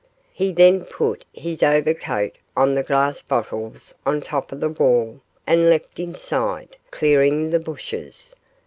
He 0.33 0.51
then 0.51 0.85
put 0.85 1.25
his 1.31 1.61
overcoat 1.61 2.31
on 2.57 2.73
the 2.73 2.81
glass 2.81 3.21
bottles 3.21 3.93
on 4.03 4.21
top 4.21 4.51
of 4.51 4.59
the 4.59 4.69
wall 4.69 5.21
and 5.45 5.69
leapt 5.69 5.99
inside, 5.99 6.75
clearing 6.89 7.51
the 7.51 7.59
bushes. 7.59 8.33